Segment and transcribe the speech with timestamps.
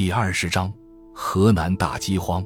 [0.00, 0.72] 第二十章：
[1.14, 2.42] 河南大饥荒，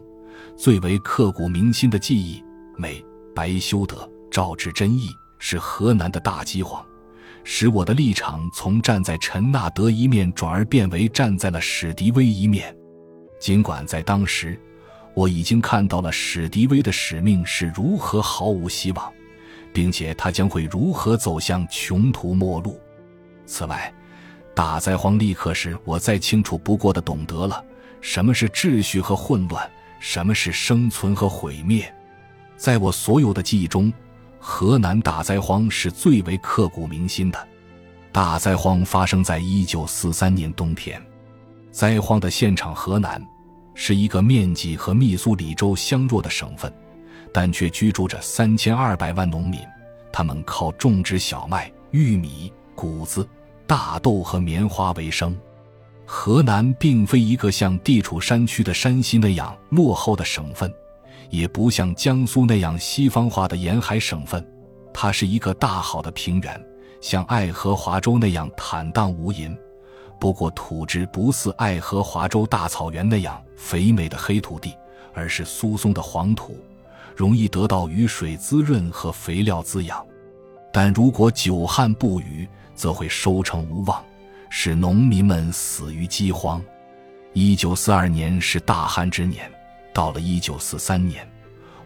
[0.56, 2.42] 最为刻骨铭心的记忆。
[2.76, 3.00] 美、
[3.32, 6.84] 白修德、赵志真义是河南的大饥荒，
[7.44, 12.76] 使我的立场从站在陈纳德一面转而变为站在了史迪威一面。
[13.38, 14.60] 尽管在当时，
[15.14, 19.12] 我已经看到了史迪威的使命是如何毫无希望，
[19.72, 22.80] 并且他将会如何走向穷途末路。
[23.46, 23.94] 此外，
[24.54, 27.62] 大灾荒立刻使我再清楚不过的懂得了
[28.00, 29.68] 什么是秩序和混乱，
[29.98, 31.92] 什么是生存和毁灭。
[32.56, 33.92] 在我所有的记忆中，
[34.38, 37.48] 河南大灾荒是最为刻骨铭心的。
[38.12, 41.02] 大灾荒发生在一九四三年冬天，
[41.72, 43.20] 灾荒的现场河南
[43.74, 46.72] 是一个面积和密苏里州相若的省份，
[47.32, 49.60] 但却居住着三千二百万农民，
[50.12, 53.26] 他们靠种植小麦、玉米、谷子。
[53.66, 55.36] 大豆和棉花为生。
[56.06, 60.72] 河南并非一个像地处山区的山西那样落后的省份，
[61.30, 64.46] 也不像江苏那样西方化的沿海省份，
[64.92, 66.62] 它是一个大好的平原，
[67.00, 69.56] 像爱荷华州那样坦荡无垠。
[70.20, 74.74] 不过土质不似爱荷华州大草原那样肥美的黑土地，
[75.14, 76.54] 而是疏松的黄土，
[77.16, 80.04] 容易得到雨水滋润和肥料滋养。
[80.70, 84.04] 但如果久旱不雨，则会收成无望，
[84.50, 86.62] 使农民们死于饥荒。
[87.32, 89.50] 一九四二年是大旱之年，
[89.92, 91.28] 到了一九四三年，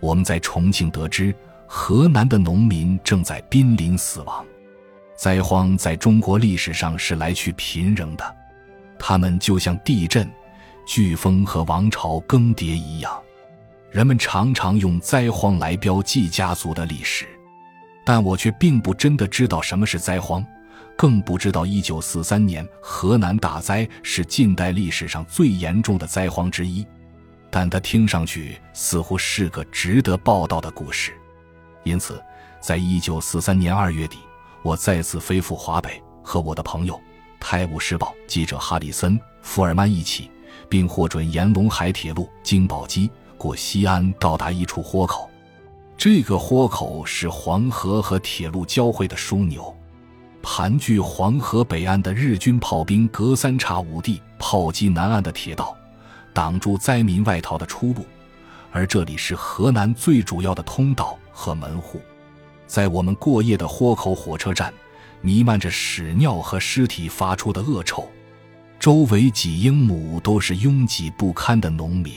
[0.01, 1.35] 我们在重庆得知
[1.67, 4.45] 河南的农民正在濒临死亡。
[5.17, 8.37] 灾荒在中国历史上是来去频仍的，
[8.99, 10.31] 它们就像地震、
[10.87, 13.13] 飓风和王朝更迭一样。
[13.91, 17.27] 人们常常用灾荒来标记家族的历史，
[18.05, 20.45] 但我却并不真的知道什么是灾荒。
[20.99, 26.85] 更不知道，一九四三年河南大灾是近代历史上最严重的灾荒之一，
[27.51, 31.13] 但它听上去似乎是个值得报道的故事。
[31.85, 32.21] 因此，
[32.61, 34.19] 在一九四三年二月底，
[34.65, 36.95] 我再次飞赴华北，和我的朋友
[37.39, 40.29] 《泰晤士报》记者哈里森·福尔曼一起，
[40.69, 45.31] 并获准沿陇海铁路经宝鸡过西安，到达一处豁口。
[45.97, 49.73] 这个豁口是黄河和铁路交汇的枢纽。
[50.43, 55.77] 盘踞黄河北岸的日军炮兵隔三差五地炮击南岸的铁道，
[56.33, 58.07] 挡住灾民外逃的出路，
[58.73, 62.01] 而这里是河南最主要的通道和门户。
[62.67, 64.73] 在我们过夜的豁口火车站，
[65.21, 68.09] 弥漫着屎尿和尸体发出的恶臭，
[68.79, 72.15] 周围几英亩都是拥挤不堪的农民，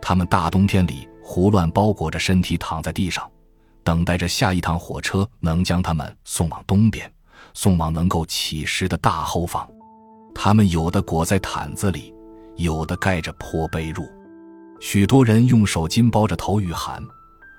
[0.00, 3.28] 他们大冬天里胡乱包裹着身体躺在地上，
[3.82, 7.10] 等待着下一趟火车能将他们送往东边。
[7.54, 9.68] 送往能够起食的大后方，
[10.34, 12.14] 他们有的裹在毯子里，
[12.56, 14.08] 有的盖着破被褥，
[14.80, 17.02] 许多人用手巾包着头御寒，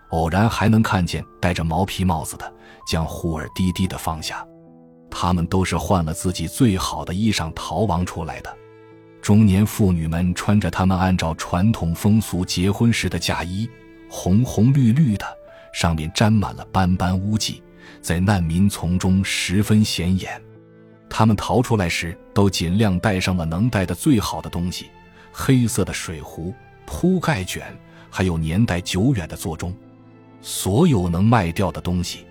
[0.10, 2.54] 偶然还能看见戴着毛皮帽子的
[2.88, 4.46] 将护耳低低的放下。
[5.10, 8.58] 他们都是换了自己最好的衣裳逃亡出来的。
[9.22, 13.70] 中年妇女们穿着他们按照传统风俗结婚时的嫁衣，
[14.10, 15.26] 红红绿绿的，
[15.74, 17.62] 上面沾满了斑斑污迹。
[18.02, 20.42] 在难民丛中十分显眼，
[21.10, 24.90] 他们逃出来时都尽量带上了能带的最好的东西：
[25.32, 26.54] 黑色的水壶、
[26.86, 27.64] 铺盖卷，
[28.10, 29.74] 还有年代久远的座钟。
[30.42, 32.26] 所有能卖掉的东西，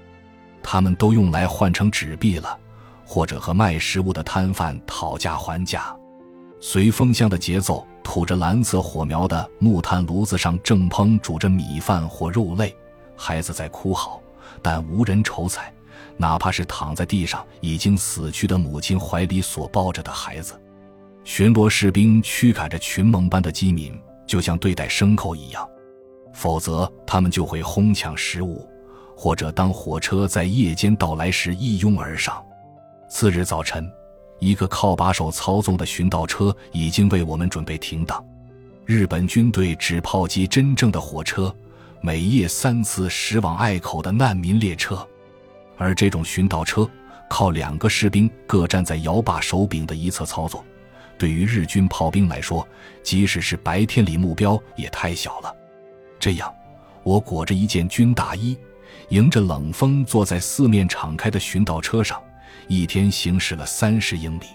[0.63, 2.59] 他们都用来换成纸币了，
[3.07, 5.95] 或者和卖食物的摊贩讨价还价。
[6.61, 12.77] 随风箱的节奏，吐着蓝色火苗的木炭炉子上正烹煮着米饭或肉类，
[13.17, 14.21] 孩子在哭嚎。
[14.63, 15.73] 但无人瞅睬，
[16.17, 20.61] 哪怕是躺在地上已经死去的母亲怀里所抱着的孩子。
[21.25, 25.69] 巡逻士兵驱赶着群蒙般的饥民，就像对待牲口一样，
[26.33, 28.69] 否则他们就会哄抢食物，
[29.17, 32.43] 或者当火车在夜间到来时一拥而上。
[33.09, 33.87] 次日早晨，
[34.39, 38.25] 一个靠把手操纵的巡道车已经为我们准备停当。
[38.87, 41.55] 日本军队只炮击真正的火车。
[42.03, 45.07] 每夜三次驶往隘口的难民列车，
[45.77, 46.89] 而这种巡道车
[47.29, 50.65] 靠两个士兵各站在摇把手柄的一侧操作。
[51.19, 52.67] 对于日军炮兵来说，
[53.03, 55.55] 即使是白天里目标也太小了。
[56.19, 56.51] 这样，
[57.03, 58.57] 我裹着一件军大衣，
[59.11, 62.19] 迎着冷风，坐在四面敞开的巡道车上，
[62.67, 64.47] 一天行驶了三十英里，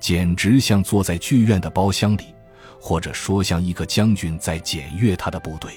[0.00, 2.32] 简直像坐在剧院的包厢里，
[2.80, 5.72] 或者说像一个将军在检阅他的部队。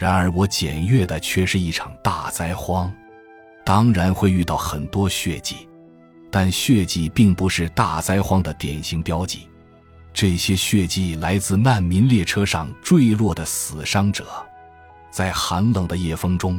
[0.00, 2.90] 然而，我检阅的却是一场大灾荒，
[3.66, 5.68] 当然会遇到很多血迹，
[6.30, 9.46] 但血迹并不是大灾荒的典型标记。
[10.14, 14.24] 这些血迹来自难民列车上坠落的死伤者，
[15.10, 16.58] 在寒冷的夜风中，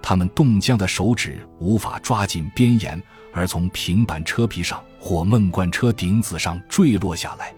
[0.00, 3.02] 他们冻僵的手指无法抓紧边沿，
[3.34, 7.52] 而从平板车皮上或闷罐车顶子上坠落下来。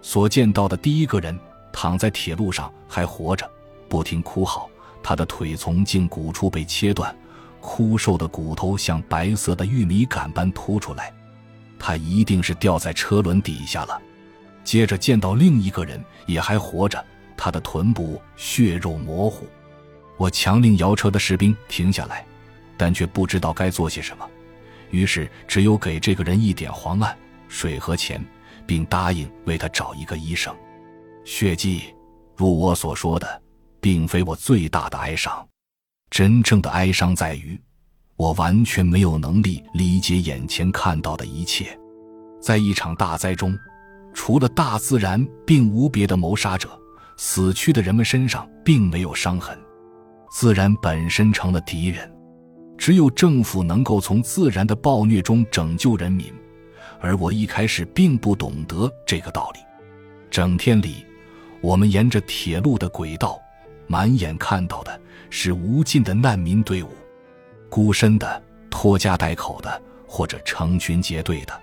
[0.00, 1.36] 所见到的第一个人
[1.72, 3.50] 躺在铁路上还活着，
[3.92, 4.70] 不停哭嚎，
[5.02, 7.14] 他的腿从胫骨处被切断，
[7.60, 11.12] 枯瘦的骨头像白色的玉米杆般凸出来，
[11.78, 14.00] 他一定是掉在车轮底下了。
[14.64, 17.04] 接着见到另一个人也还活着，
[17.36, 19.46] 他的臀部血肉模糊。
[20.16, 22.24] 我强令摇车的士兵停下来，
[22.78, 24.26] 但却不知道该做些什么，
[24.90, 27.14] 于是只有给这个人一点黄案、
[27.46, 28.24] 水和钱，
[28.66, 30.56] 并答应为他找一个医生。
[31.26, 31.94] 血迹，
[32.34, 33.41] 如我所说的，
[33.82, 35.46] 并非我最大的哀伤。
[36.08, 37.60] 真正的哀伤在于，
[38.16, 41.78] 我完全没有能力理解眼前看到的一切。
[42.40, 43.54] 在一场大灾中。
[44.14, 46.78] 除了大自然，并无别的谋杀者。
[47.16, 49.58] 死去的人们身上并没有伤痕，
[50.30, 52.12] 自然本身成了敌人。
[52.76, 56.30] 只有政府能够从自然的暴虐中拯救人民，
[57.00, 59.60] 而我一开始并不懂得这个道理。
[60.30, 61.06] 整天里，
[61.62, 63.40] 我们沿着铁路的轨道，
[63.86, 65.00] 满眼看到的
[65.30, 66.88] 是无尽的难民队伍，
[67.68, 71.60] 孤身的、拖家带口的，或者成群结队的，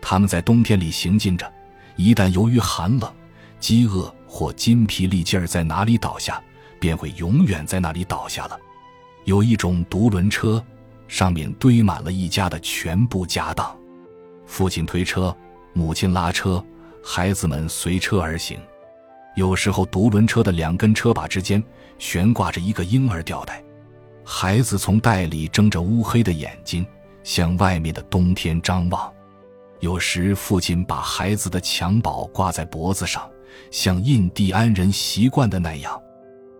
[0.00, 1.50] 他们在冬天里行进着。
[1.96, 3.12] 一旦由于寒冷、
[3.58, 6.40] 饥饿或筋疲力尽儿在哪里倒下，
[6.78, 8.58] 便会永远在那里倒下了。
[9.24, 10.64] 有一种独轮车，
[11.08, 13.76] 上面堆满了一家的全部家当，
[14.46, 15.36] 父亲推车，
[15.72, 16.64] 母亲拉车，
[17.04, 18.58] 孩子们随车而行。
[19.38, 21.62] 有时候，独轮车的两根车把之间
[21.96, 23.62] 悬挂着一个婴儿吊带，
[24.24, 26.84] 孩子从袋里睁着乌黑的眼睛，
[27.22, 29.08] 向外面的冬天张望。
[29.78, 33.30] 有时，父亲把孩子的襁褓挂在脖子上，
[33.70, 36.02] 像印第安人习惯的那样。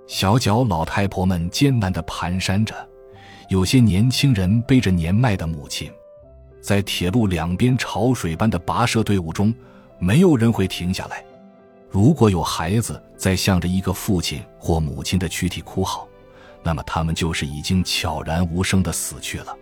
[0.06, 2.76] 小脚老太婆们艰难地蹒跚着，
[3.48, 5.90] 有些年轻人背着年迈的母亲，
[6.60, 9.52] 在铁路两边潮水般的跋涉队伍中，
[9.98, 11.24] 没有人会停下来。
[11.88, 16.06] 如果有孩子在向着一个父亲或母亲的躯体哭嚎，
[16.62, 19.56] 那么他们就是已经悄然无声地死去了。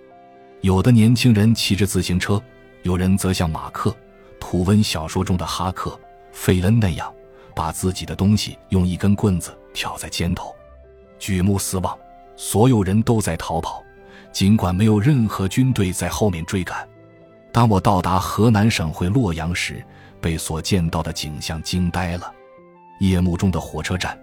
[0.60, 2.42] 有的年轻人骑着自行车。
[2.82, 3.90] 有人则像马克·
[4.38, 5.90] 吐温小说中的哈克·
[6.30, 7.12] 费恩那样，
[7.52, 10.54] 把自己的东西用一根棍子挑在肩头，
[11.18, 11.98] 举目四望，
[12.36, 13.82] 所有人都在逃跑，
[14.30, 16.88] 尽管没有任何军队在后面追赶。
[17.50, 19.84] 当我到达河南省会洛阳时，
[20.20, 22.32] 被所见到的景象惊呆了。
[23.00, 24.18] 夜幕中的火车站，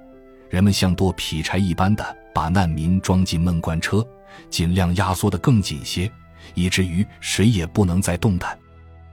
[0.50, 4.06] 人们像剁劈柴一般的把难民装进闷罐车，
[4.50, 6.12] 尽量压缩得更紧些。
[6.56, 8.58] 以至于谁也不能再动弹，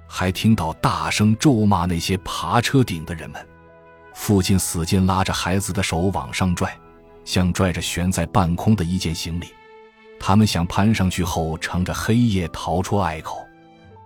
[0.08, 3.46] 还听到大声咒骂那些爬车顶的人们。
[4.14, 6.76] 父亲使劲拉着孩子的手往上拽，
[7.24, 9.46] 像拽着悬在半空的一件行李。
[10.18, 13.38] 他们想攀上去后，乘着黑夜逃出隘口。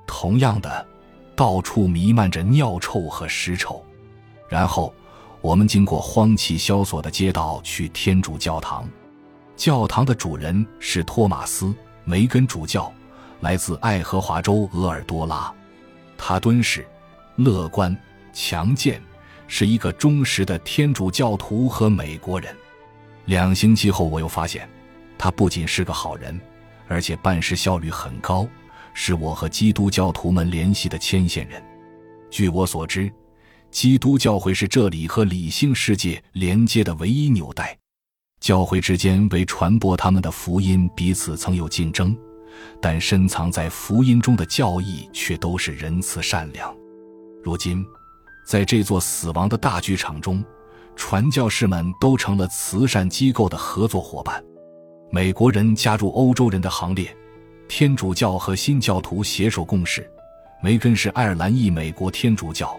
[0.07, 0.87] 同样的，
[1.37, 3.85] 到处弥漫着尿臭和尸臭。
[4.49, 4.95] 然后，
[5.41, 8.89] 我们经过荒弃萧索的街道去天主教堂。
[9.57, 11.67] 教堂的主人是托马斯·
[12.05, 12.93] 梅根主教。
[13.41, 15.53] 来自爱荷华州鄂尔多拉，
[16.17, 16.87] 他敦实、
[17.37, 17.95] 乐观、
[18.33, 19.03] 强健，
[19.47, 22.57] 是一个忠实的天主教徒和美国人。
[23.27, 24.67] 两星期后，我又发现，
[25.19, 26.41] 他不仅是个好人，
[26.89, 28.47] 而且办事效率很高，
[28.95, 31.63] 是我和基督教徒们联系的牵线人。
[32.31, 33.13] 据我所知，
[33.71, 37.77] 基督教会是这里和理性世界连接的唯一纽带。
[38.41, 42.17] 教会之间为传播他们的福音，彼此曾有竞争。
[42.81, 46.75] 但深藏在福音中的教义却都是仁慈善良。
[47.43, 47.85] 如今，
[48.47, 50.43] 在这座死亡的大剧场中，
[50.95, 54.43] 传教士们都成了慈善机构的合作伙伴。
[55.11, 57.15] 美国人加入欧洲人的行列，
[57.69, 60.09] 天主教和新教徒携手共事。
[60.63, 62.79] 梅根是爱尔兰裔美国天主教，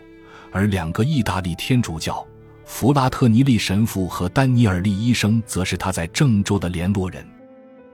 [0.51, 2.25] 而两个意大利天主教
[2.65, 7.23] 弗拉特尼利神父和丹尼尔利医生则是他在郑州的联络人。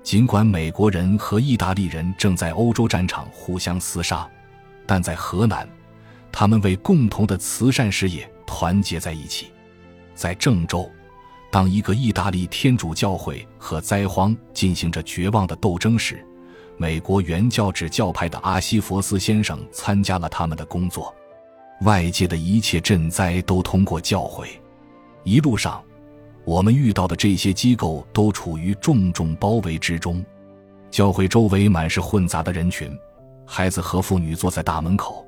[0.02, 4.28] 尽管美国人和意大利人正在欧洲战场互相厮杀，
[4.86, 5.68] 但在河南，
[6.32, 9.48] 他们为共同的慈善事业团结在一起。
[10.16, 10.90] 在郑州，
[11.52, 16.26] 当一个意大利天主教会和灾荒进行着绝望的斗争时，
[16.82, 21.14] 美国原教旨教派的阿西佛斯先生参加了他们的工作。
[21.82, 24.50] 外界的一切赈灾都通过教会，
[25.24, 25.80] 一路上。
[26.44, 30.26] 我们遇到的这些机构都处于重重包围之中，
[30.90, 32.92] 教会周围满是混杂的人群，
[33.46, 35.24] 孩子和妇女坐在大门口，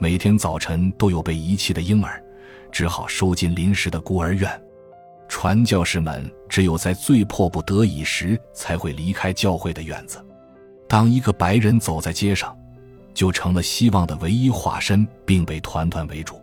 [0.00, 2.20] 每天早晨都有被遗弃的婴儿，
[2.72, 4.50] 只好收进临时的孤儿院。
[5.28, 10.20] 传教士们只有在最迫不得已时才会离开教会的院子。
[10.88, 12.56] 当一个白人走在街上，
[13.12, 16.40] 就成了希望的唯一化身，并被团团围住。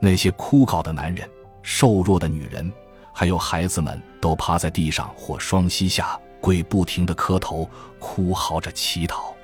[0.00, 1.28] 那些枯槁的男人、
[1.62, 2.70] 瘦弱的女人，
[3.12, 7.68] 还有孩子们，都趴在地上或双膝下跪，不停地磕头、
[7.98, 9.34] 哭嚎着乞讨。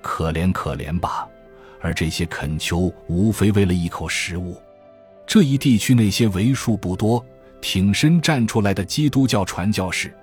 [0.00, 1.28] 可怜可怜吧！
[1.80, 4.60] 而这些恳求，无非为了一口食物。
[5.26, 7.24] 这一地区那些为数不多
[7.60, 10.16] 挺身站出来的基督教传教士，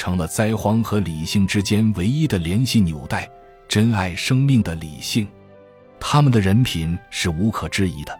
[0.00, 3.30] 成了灾荒和理性之间唯一的联系纽带。
[3.68, 5.28] 珍爱生命的理性，
[6.00, 8.18] 他们的人品是无可置疑的，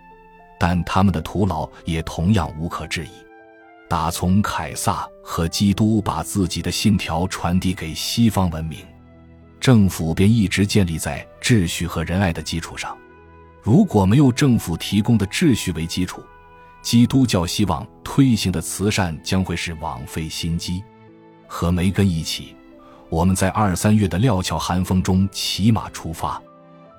[0.58, 3.08] 但他们的徒劳也同样无可置疑。
[3.88, 8.80] 打从凯撒和基督把自己的信条传递给西方文明，
[9.58, 12.94] 政府便一直建立在秩序和仁爱的基础上。
[13.62, 16.22] 如果没有政府提供的秩序为基础，
[16.82, 20.84] 基督教希望推行的慈善将会是枉费心机。
[21.52, 22.54] 和梅根一起，
[23.08, 26.40] 我们在二三月的料峭寒风中骑马出发。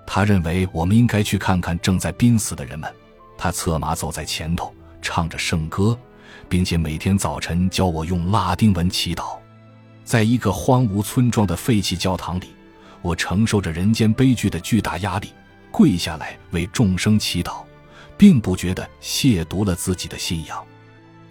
[0.06, 2.94] 他认为我们应该去看看正在濒死的人们。
[3.38, 5.98] 他策马走在前头，唱着圣歌，
[6.50, 9.38] 并且每天早晨教我用拉丁文祈祷。
[10.04, 12.48] 在一个荒芜村庄的废弃教堂里，
[13.02, 15.30] 我承受着人间悲剧的巨大压力，
[15.72, 17.64] 跪下来为众生祈祷。
[18.18, 20.64] 并不觉得亵渎了自己的信仰。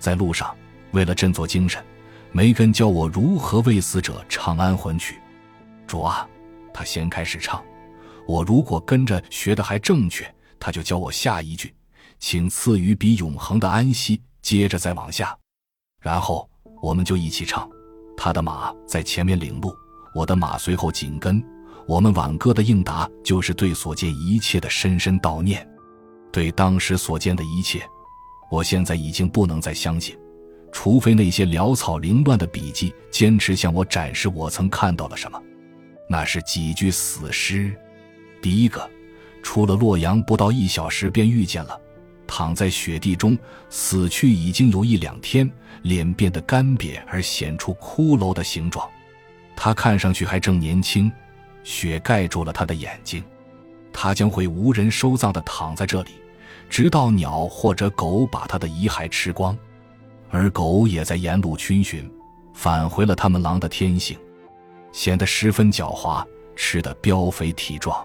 [0.01, 0.53] 在路上，
[0.91, 1.81] 为了振作精神，
[2.33, 5.21] 梅根教我如何为死者唱安魂曲。
[5.87, 6.29] 主啊，
[6.73, 7.63] 他先开始唱，
[8.27, 11.75] 我如果跟着学的还正确，他就教我下一句，
[12.19, 14.21] 请赐予比永恒的安息。
[14.43, 15.37] 接着再往下，
[16.01, 16.49] 然后
[16.81, 17.69] 我们就一起唱。
[18.17, 19.71] 他的马在前面领路，
[20.15, 21.45] 我的马随后紧跟。
[21.87, 25.69] 我们挽歌的应答就是对所见一切的深深悼念。
[26.33, 27.83] 对当时所见的一切，
[28.51, 30.17] 我现在已经不能再相信，
[30.73, 35.41] 除非那些潦草凌乱的笔记坚持向我展示我曾看到了什么。
[36.09, 37.75] 那是几具死尸。
[38.43, 38.89] 第一个，
[39.43, 41.81] 出了洛阳不到一小时便遇见了，
[42.27, 43.37] 躺在雪地中
[43.69, 45.51] 死去已经有一两天，
[45.83, 48.89] 脸变得干瘪而显出骷髅的形状。
[49.55, 51.13] 他看上去还正年轻，
[51.63, 53.23] 雪盖住了他的眼睛。
[53.93, 56.11] 他将会无人收葬的躺在这里，
[56.69, 59.57] 直到鸟或者狗把他的遗骸吃光，
[60.31, 62.11] 而狗也在沿路逡巡，
[62.55, 64.17] 返回了他们狼的天性，
[64.93, 68.05] 显得十分狡猾，吃得膘肥体壮。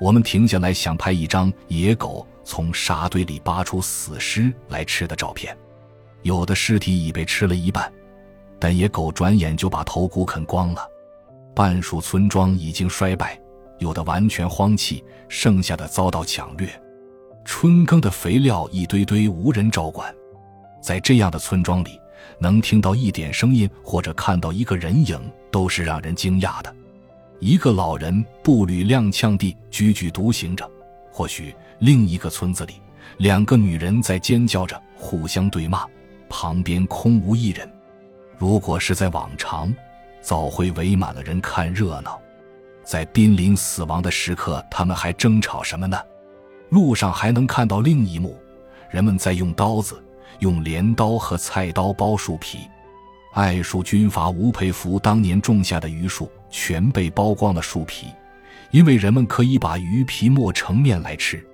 [0.00, 5.56] 我们停下来想拍一张野狗从沙堆里扒出死尸来吃的照片，
[6.22, 7.90] 有的尸体已被吃了一半，
[8.58, 10.86] 但野狗转眼就把头骨啃光了。
[11.54, 13.40] 半数村庄已经衰败。
[13.78, 16.66] 有的完全荒弃，剩下的遭到抢掠。
[17.44, 20.14] 春耕的肥料一堆堆，无人照管。
[20.86, 22.00] 在这样的村庄里，
[22.38, 26.72] 能听到一点声音或者看到一个人影，都是让人惊讶的。
[27.40, 30.64] 一个老人步履踉跄地踽踽独行着。
[31.10, 32.74] 或许另一个村子里，
[33.16, 35.84] 两个女人在尖叫着，互相对骂，
[36.28, 37.68] 旁边空无一人。
[38.38, 39.74] 如果是在往常，
[40.20, 42.16] 早会围满了人看热闹。
[42.84, 45.98] 在濒临死亡的时刻，他们还争吵什么呢？
[46.68, 48.38] 路上还能看到另一幕：
[48.88, 50.00] 人们在用刀子、
[50.40, 52.60] 用镰刀和菜刀剥树皮。
[53.32, 58.06] 爱树军阀吴佩孚当年种下的榆树全被剥光了树皮，
[58.70, 61.46] 因为人们可以把鱼皮磨成面来吃。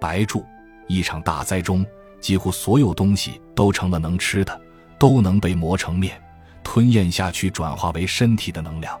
[0.00, 0.44] 白住，
[0.86, 1.84] 一场大灾中，
[2.18, 4.60] 几乎所有东西都成了能吃的，
[4.98, 6.18] 都能被磨成面，
[6.64, 8.98] 吞咽下去，转化为身体的能量。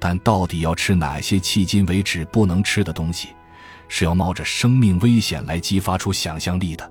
[0.00, 3.28] 但到底要吃哪些迄今为止不能吃的东西，
[3.86, 6.90] 是要冒着生命危险来激发出想象力的。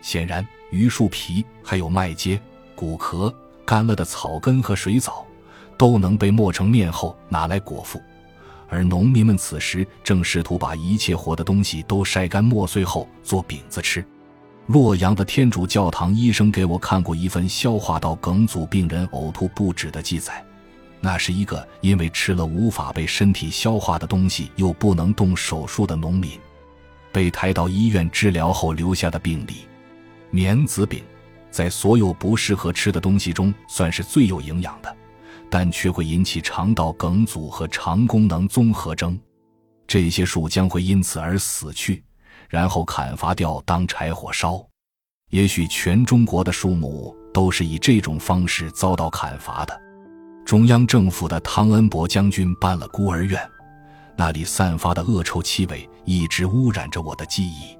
[0.00, 2.38] 显然，榆树皮、还有麦秸、
[2.74, 3.34] 谷壳、
[3.64, 5.26] 干了的草根和水藻，
[5.76, 8.00] 都能被磨成面后拿来果腹。
[8.68, 14.04] 而农民们此时正试图把一切活的东西都晒干磨碎后做饼子吃。
[14.66, 20.44] 洛阳的天主教堂医生给我看过一份消化道梗阻病人呕吐不止的记载。
[21.00, 26.32] 那是一个因为吃了无法被身体消化的东西又不能动手术的农民，
[27.10, 29.67] 被抬到医院治疗后留下的病例。
[30.30, 31.02] 棉子饼
[31.50, 34.96] 在所有不适合吃的东西中算是最有营养的，
[35.48, 39.18] 但却会引起肠道梗阻和肠功能综合征。
[39.86, 42.04] 这些树将会因此而死去，
[42.48, 44.62] 然后砍伐掉当柴火烧。
[45.30, 49.80] 也许全中国的树木都是以这种方式遭到砍伐的。
[50.44, 53.40] 中央政府的汤恩伯将军办了孤儿院，
[54.16, 57.77] 那里散发的恶臭气味一直污染着我的记忆。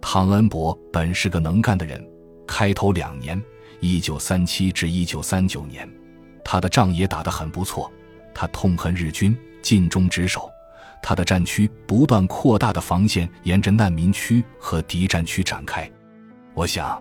[0.00, 2.02] 汤恩伯本是个能干的人，
[2.46, 3.40] 开头两年
[3.80, 5.88] （一九三七至一九三九年），
[6.44, 7.90] 他的仗也打得很不错。
[8.34, 10.48] 他痛恨日军，尽忠职守。
[11.02, 15.90] 他的战区不断扩大的防线沿着难民区和敌占区展开。
[16.54, 17.00] 我想，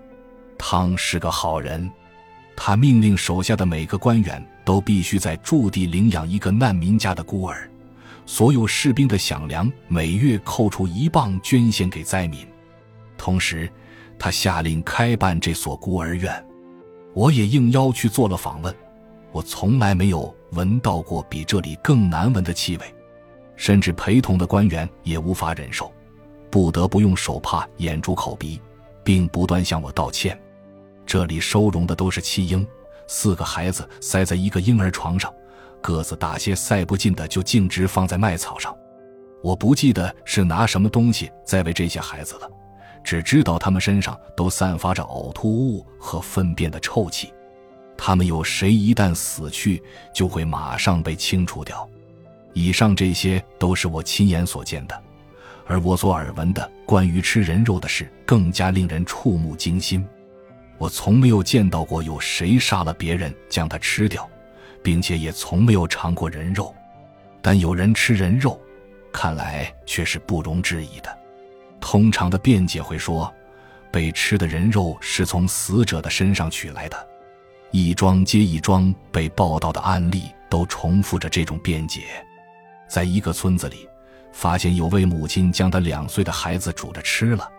[0.57, 1.89] 汤是个好人。
[2.55, 7.69] 他命令手下的每个官员都必须在驻地领养一个难民家的孤儿，
[8.25, 12.45] 所有士兵的饷粮每月扣除一磅捐献给灾民。
[13.17, 13.69] 同时，
[14.19, 16.45] 他下令开办这所孤儿院。
[17.13, 18.73] 我也应邀去做了访问。
[19.31, 22.95] 我从来没有闻到过比这里更难闻的气味，
[23.55, 25.91] 甚至陪同的官员也无法忍受，
[26.49, 28.59] 不得不用手帕掩住口鼻，
[29.03, 30.39] 并不断向我道歉。
[31.05, 32.65] 这里收容的都是弃婴，
[33.07, 35.31] 四个孩子塞在一个婴儿床上，
[35.81, 38.75] 个子大些塞不进的就径直放在麦草上。
[39.43, 42.49] 我不记得是拿什么东西在喂这些孩子了，
[43.07, 47.31] 只知道他们身上都散发着呕吐物和粪便的臭气。
[47.97, 49.81] 他们有谁一旦死去，
[50.13, 51.87] 就会马上被清除掉。
[52.51, 55.03] 以上这些都是我亲眼所见的，
[55.67, 60.05] 而我所耳闻的关于吃人肉的事更加令人触目惊心。
[60.77, 64.29] 我从没有见到过有谁杀了别人将他吃掉，
[64.83, 66.75] 并且也从没有尝过人肉。
[67.41, 68.59] 但有人吃人肉，
[69.13, 71.16] 看来却是不容置疑的。
[71.79, 73.33] 通常的辩解会说，
[73.91, 77.07] 被吃的人肉是从死者的身上取来的。
[77.71, 82.03] 一桩接一桩被报道的案例都重复着这种辩解。
[82.87, 83.87] 在一个村子里，
[84.31, 87.49] 发现有位母亲将她两岁的孩子煮着吃了。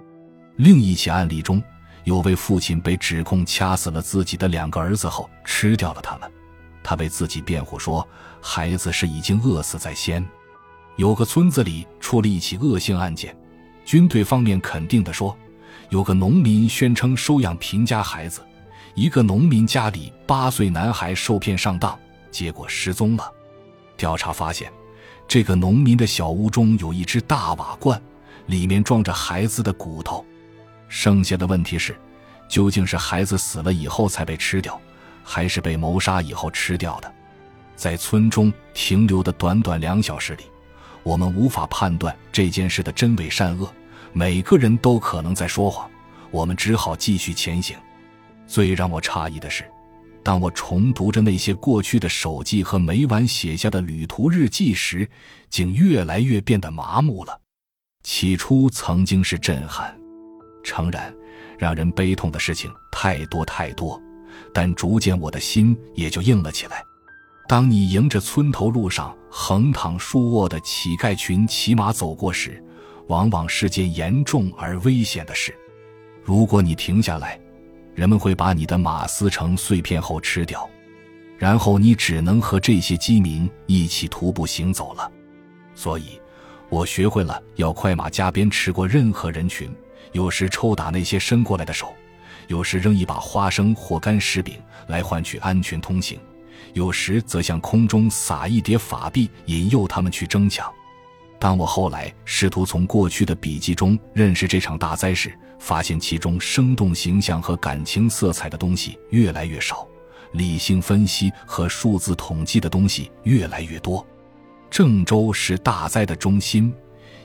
[0.57, 1.63] 另一起案例中。
[2.05, 6.33] 有位父亲被指控掐死了自己的两个儿子后吃掉了他们，
[6.83, 8.07] 他为自己辩护说
[8.41, 10.27] 孩子是已经饿死在先。
[10.97, 13.37] 有个村子里出了一起恶性案件，
[13.89, 15.35] 军队方面肯定地说，
[15.89, 18.43] 有个农民宣称收养贫家孩子，
[18.95, 21.99] 一个农民家里八岁男孩受骗上当，
[22.31, 23.33] 结果失踪了。
[23.97, 24.71] 调查发现，
[25.27, 27.99] 这个农民的小屋中有一只大瓦罐，
[28.45, 30.23] 里面装着孩子的骨头。
[30.87, 31.97] 剩下的问题是，
[32.47, 34.79] 究竟是孩子死了以后才被吃掉，
[35.25, 37.11] 还是被谋杀以后吃掉的？
[37.75, 40.45] 在村中停留的短短两小时里，
[41.03, 43.73] 我们无法判断这件事的真伪善恶，
[44.13, 45.91] 每个人都可能在说谎。
[46.31, 47.77] 我们只好继续前行。
[48.47, 49.65] 最让我诧异的是，
[50.23, 55.09] 当我重读着那些过去的手记和每晚写下的旅途日记时，
[55.49, 57.41] 竟越来越变得麻木了。
[58.03, 59.95] 起初曾经是震撼。
[60.63, 61.15] 诚然，
[61.59, 64.01] 让人悲痛的事情太多太多，
[64.53, 66.83] 但逐渐我的心也就硬了起来。
[67.49, 72.63] 当你迎着村头路上横躺竖卧的乞丐群骑马走过时，
[73.07, 75.57] 往往是件严重而危险的事。
[76.23, 77.41] 如果你停下来，
[77.95, 80.69] 人们会把你的马撕成碎片后吃掉，
[81.39, 85.11] 然后你只能和这些饥民一起徒步行走了。
[85.75, 86.21] 所以，
[86.69, 89.75] 我学会了要快马加鞭驰过任何人群。
[90.13, 91.95] 有时抽打那些伸过来的手，
[92.47, 94.57] 有时扔一把花生或干柿饼
[94.87, 96.19] 来换取安全通行，
[96.79, 100.73] 有时则向空中撒一叠法币引诱他们去争抢。
[101.41, 109.87] 当我后来试图从过去的笔记中认识这场大灾时，发现其中生动形象和感情色彩的东西越来越少，
[110.33, 114.07] 理性分析和数字统计的东西越来越多。
[114.71, 116.73] 郑州是大灾的中心，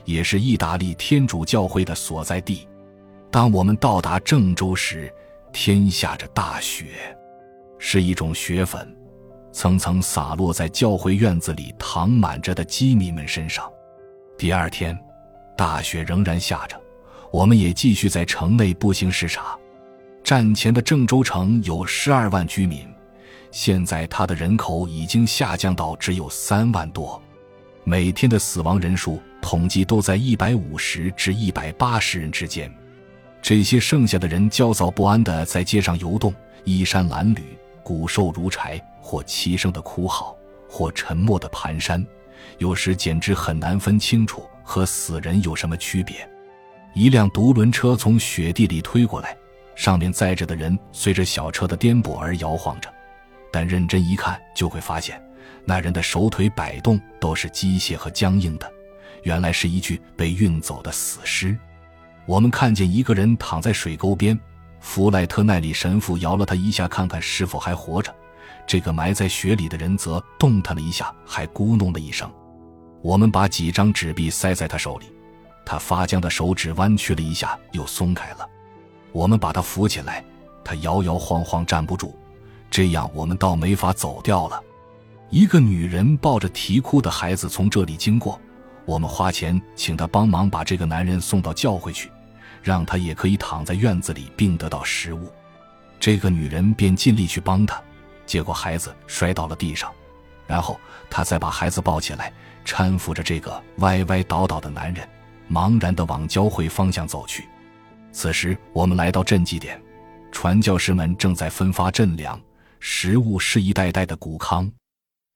[0.04, 2.66] 也是意大利天主教会的所在地。
[3.30, 5.12] 当我们到达郑州时，
[5.52, 6.86] 天下着大雪，
[7.78, 8.96] 是一种雪粉，
[9.54, 13.70] 层层洒落在教会院子里躺满着的饥民们身上。
[14.36, 14.98] 第二天，
[15.56, 16.76] 大雪仍然下着，
[17.30, 19.56] 我们也继续在城内步行视察。
[20.24, 22.84] 战前的郑州城有十二万居民，
[23.52, 27.22] 现在它的人口已经下降到只有三万多，
[27.84, 32.68] 每天的死亡人数统计都在一百五十至一百八十人之间。
[33.40, 37.40] 这些剩下的人焦躁不安地在街上游动，衣衫褴褛，
[37.84, 40.36] 骨瘦如柴，或齐声的哭嚎，
[40.68, 42.04] 或沉默的蹒跚，
[42.58, 46.28] 有时简直很难分清楚和死人有什么区别。
[46.94, 49.36] 一辆独轮车从雪地里推过来，
[49.76, 52.88] 上面载着的人随着小车的颠簸而摇晃着，
[53.52, 55.22] 但认真一看就会发现，
[55.64, 58.72] 那人的手腿摆动都是机械和僵硬的，
[59.24, 61.56] 原来是一具被运走的死尸。
[62.26, 64.38] 我们看见一个人躺在水沟边，
[64.84, 68.14] 弗莱特奈里神父摇了他一下，看看是否还活着。
[68.66, 72.30] 这个埋在雪里的人则动弹了一下，还咕哝了一声。
[73.02, 75.06] 我们把几张纸币塞在他手里，
[75.64, 78.46] 他发僵的手指弯曲了一下，又松开了。
[79.10, 80.22] 我们把他扶起来，
[80.62, 82.14] 他摇摇晃晃站不住，
[82.70, 84.62] 这样我们倒没法走掉了。
[85.30, 88.38] 一个女人抱着啼哭的孩子从这里经过，
[88.84, 92.10] 我们花钱请她帮忙把这个男人送到教会去，
[92.64, 95.30] 让他也可以躺在院子里并得到食物。
[96.00, 97.80] 这个女人便尽力去帮他，
[98.26, 99.92] 结果孩子摔到了地上，
[100.46, 102.32] 然后她再把孩子抱起来，
[102.64, 105.06] 搀扶着这个歪歪倒倒的男人。
[105.50, 107.46] 茫然地往教会方向走去。
[108.12, 109.78] 此时，我们来到赈济点，
[110.32, 112.40] 传教士们正在分发赈粮、
[112.80, 114.72] 食物，是一袋袋的谷糠。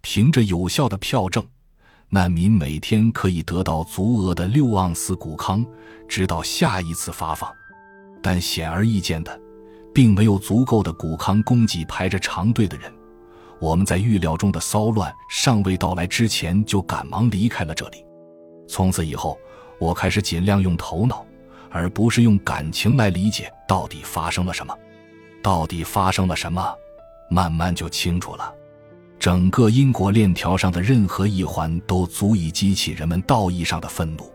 [0.01, 1.47] 凭着有效的票证，
[2.11, 5.65] 难民每天可以得到足额的六盎司谷糠，
[6.09, 7.51] 直到下一次发放。
[8.23, 9.41] 但显而易见的，
[9.95, 12.93] 并没有足够的谷糠供给排着长队的人。
[13.61, 18.05] 我们在预料中的骚乱尚未到来之前，就赶忙离开了这里。
[18.69, 19.39] 从此以后。
[19.81, 21.25] 我开始尽量用头脑，
[21.71, 24.77] 而不是用感情来理解到底发生了什么。
[25.41, 26.75] 到底发生了什么，
[27.31, 28.53] 慢慢就清楚了。
[29.19, 34.33] 整个因果链条上的任何一环都足以激起人们道义上的愤怒。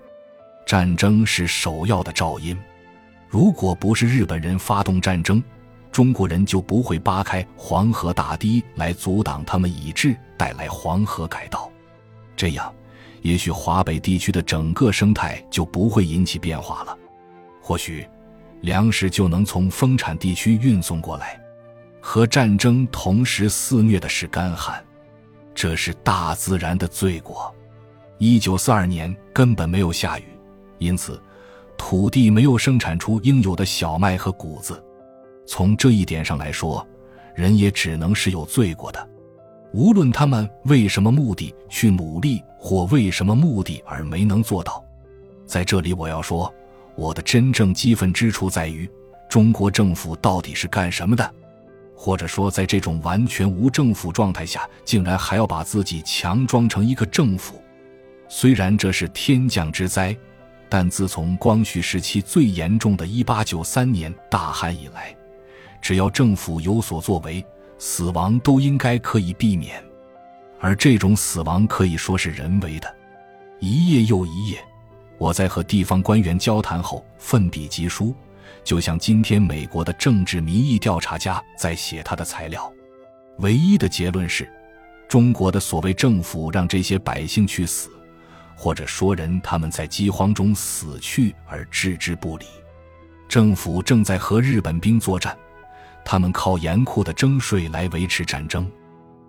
[0.66, 2.58] 战争是首要的肇因。
[3.30, 5.42] 如果不是日本人发动战争，
[5.92, 11.70] 中国人就不会扒开黄河大堤来阻挡他们以致带来黄河改道。
[12.36, 12.74] 这样。
[13.22, 16.98] 也许华北地区的整个生态就不会引起变化了，
[17.62, 18.06] 或许
[18.60, 21.40] 粮食就能从丰产地区运送过来。
[22.06, 24.84] 和战争同时肆虐的是干旱，
[25.56, 27.56] 这是大自然的罪过。
[28.18, 30.26] 一九四二年根本没有下雨，
[30.80, 31.20] 因此
[31.78, 34.84] 土地没有生产出应有的小麦和谷子。
[35.48, 36.86] 从这一点上来说，
[37.34, 39.10] 人也只能是有罪过的。
[39.72, 44.84] 无论他们为什么目的去努力，或为什么目的而没能做到，
[45.48, 46.54] 在这里我要说，
[46.96, 48.92] 我的真正激愤之处在于，
[49.30, 51.34] 中国政府到底是干什么的？
[51.96, 57.62] 或者说，在这种完全无政府状态下，竟然还要把自己强装成一个政府？
[58.28, 60.16] 虽然这是天降之灾，
[60.68, 65.16] 但自从光绪时期最严重的一八九三年大旱以来，
[65.82, 67.46] 只要政府有所作为。
[67.80, 69.84] 死亡都应该可以避免，
[70.62, 72.96] 而这种死亡可以说是人为的。
[73.60, 74.58] 一夜又一夜，
[75.18, 78.16] 我在和地方官员交谈后，奋笔疾书，
[78.64, 82.72] 就像今天美国的政治民意调查家在写他的材料。
[83.40, 84.52] 唯一的结论是，
[85.08, 87.90] 中国的所谓政府让这些百姓去死，
[88.56, 92.46] 或者说人他们在饥荒中死去而置之不理。
[93.28, 95.38] 政府正在和日本兵作战。
[96.06, 98.70] 他们靠严酷的征税来维持战争，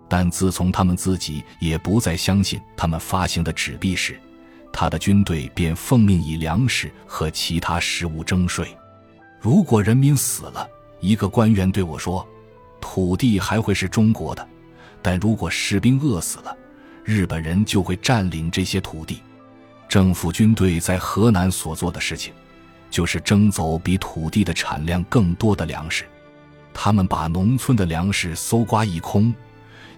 [0.09, 4.19] 但自从他们自己也不再相信他们发行的纸币时，
[4.73, 8.67] 他的军队便奉命以粮食和其他食物征税。
[9.45, 10.67] 如果人民死了，
[10.99, 12.27] 一个官员对我说
[12.81, 14.49] ：“土地还会是中国的，
[15.03, 16.57] 但如果士兵饿死了，
[17.03, 19.21] 日本人就会占领这些土地。”
[19.87, 22.33] 政府军队在河南所做的事情，
[22.89, 26.05] 就是征走比土地的产量更多的粮食。
[26.73, 29.31] 他们把农村的粮食搜刮一空，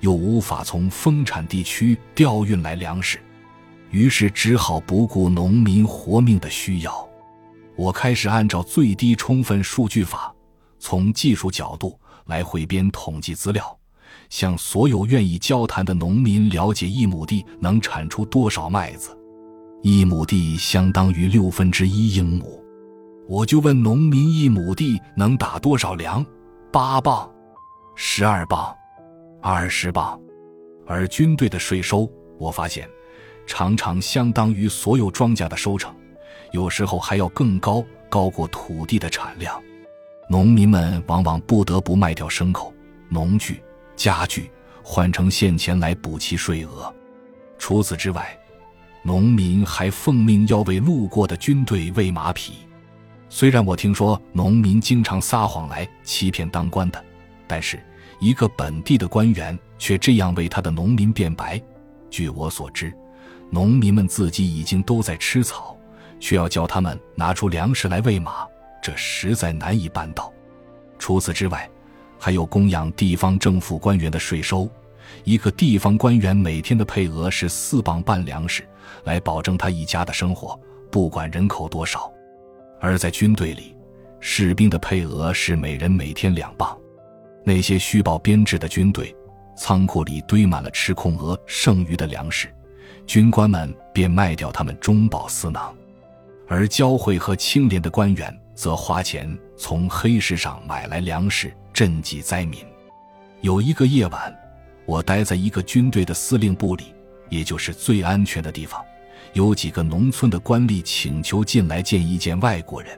[0.02, 3.18] 又无法从丰产地区调运来粮食，
[3.92, 7.07] 于是只好不顾农民活命的需要。
[7.78, 10.34] 我开始按照最低充分数据法，
[10.80, 13.78] 从技术角度来汇编统计资料，
[14.30, 19.16] 向所有愿意交谈的农民了解一亩地能产出多少麦子。
[19.84, 22.60] 一亩地相当于六分之一英亩，
[23.30, 26.26] 我就问农民：一亩地能打多少粮？
[26.72, 27.32] 八磅，
[27.96, 28.76] 十二磅，
[29.40, 30.20] 二十磅，
[30.88, 32.90] 而军队的税收，我发现
[33.46, 35.96] 常常相当于所有庄稼的收成，
[36.52, 39.62] 有时候还要更高，高过土地的产量。
[40.30, 42.74] 农民们往往不得不卖掉牲口、
[43.10, 43.62] 农具、
[43.96, 44.52] 家具，
[44.84, 46.94] 换成现钱来补齐税额。
[47.58, 48.38] 除此之外，
[49.04, 52.54] 农民还奉命要为路过的军队喂马匹。
[53.30, 57.04] 虽然我听说农民经常撒谎来欺骗当官的，
[57.46, 57.80] 但是
[58.20, 61.62] 一个本地的官员却这样为他的农民辩白。
[62.10, 62.94] 据我所知，
[63.50, 65.77] 农民们自己已经都在吃草，
[66.20, 68.48] 却要叫他们拿出粮食来喂马，
[68.82, 70.32] 这实在难以办到。
[71.00, 71.70] 除此之外，
[72.20, 74.70] 还有供养地方政府官员的税收，
[75.24, 78.68] 一个地方官员每天的配额是四磅半粮食，
[79.04, 80.60] 来保证他一家的生活，
[80.92, 82.12] 不管人口多少。
[82.80, 83.76] 而在军队里，
[84.20, 86.78] 士兵的配额是每人每天两磅。
[87.44, 89.16] 那些虚报编制的军队，
[89.56, 92.48] 仓库里堆满了吃空额剩余的粮食，
[93.06, 95.76] 军官们便卖掉他们中饱私囊。
[96.48, 102.66] 而教会和清廉的官员则花钱从黑市上买来粮食赈济灾民。
[103.42, 104.36] 有一个夜晚，
[104.86, 106.94] 我待在一个军队的司令部里，
[107.30, 108.84] 也就是最安全的地方。
[109.34, 112.98] 有几个农村的官吏请求进来见一见外国人。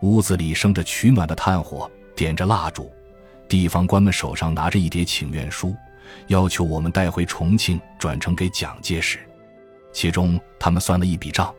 [0.00, 2.90] 屋子里生着取暖的炭火，点着蜡烛。
[3.46, 5.76] 地方官们手上拿着一叠请愿书，
[6.28, 9.18] 要求我们带回重庆转呈给蒋介石。
[9.92, 11.54] 其中，他们算了一笔账：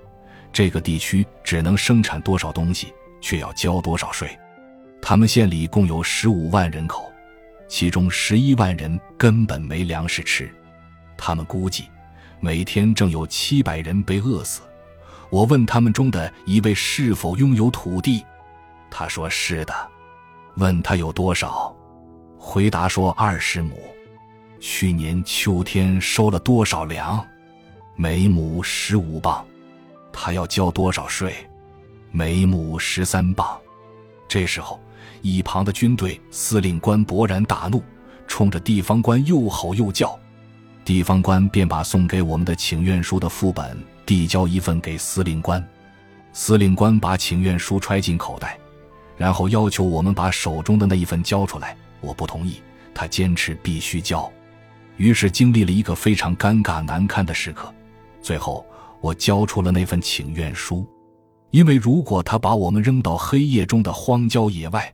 [0.53, 4.37] 这个地区只能生产多少东西，却要交多少税。
[5.01, 7.11] 他们县里共有十五万人口，
[7.67, 10.53] 其中十一万人根本没粮食吃。
[11.17, 11.85] 他们估计，
[12.39, 14.61] 每天正有七百人被饿死。
[15.29, 18.23] 我问他们中的一位是否拥有土地。
[18.89, 19.73] 他说是的，
[20.55, 21.73] 问他有多少，
[22.37, 23.71] 回答说二十亩。
[24.59, 27.25] 去年秋天收了多少粮？
[27.95, 29.45] 每亩十五磅。
[30.11, 31.33] 他要交多少税？
[32.11, 33.59] 每亩十三磅。
[34.27, 34.79] 这时候，
[35.21, 37.83] 一旁的军队司令官勃然大怒，
[38.27, 40.17] 冲着地方官又吼又叫。
[40.83, 45.65] 地方官便把送给我们的请愿书的副本递交一份给司令官，
[46.33, 48.57] 司令官把请愿书揣进口袋。
[49.17, 52.61] 然后要求我们把手中的那一份交出来，我不同意，
[52.93, 54.29] 他坚持必须交。
[54.97, 57.71] 于是经历了一个非常尴尬难堪的时刻。
[58.21, 58.65] 最后，
[59.01, 60.87] 我交出了那份请愿书，
[61.49, 64.93] 因为如果他把我们扔到黑夜中的荒郊野外，